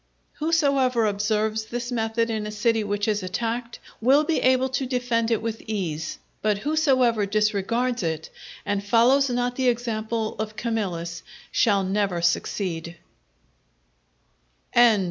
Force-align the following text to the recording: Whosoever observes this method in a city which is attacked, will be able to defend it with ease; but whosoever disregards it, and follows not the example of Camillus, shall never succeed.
Whosoever 0.39 1.05
observes 1.05 1.65
this 1.65 1.91
method 1.91 2.31
in 2.31 2.47
a 2.47 2.51
city 2.51 2.83
which 2.83 3.07
is 3.07 3.21
attacked, 3.21 3.77
will 4.01 4.23
be 4.23 4.39
able 4.39 4.67
to 4.69 4.87
defend 4.87 5.29
it 5.29 5.43
with 5.43 5.61
ease; 5.67 6.17
but 6.41 6.57
whosoever 6.57 7.27
disregards 7.27 8.01
it, 8.01 8.31
and 8.65 8.83
follows 8.83 9.29
not 9.29 9.57
the 9.57 9.69
example 9.69 10.35
of 10.39 10.55
Camillus, 10.55 11.21
shall 11.51 11.83
never 11.83 12.19
succeed. 12.19 12.97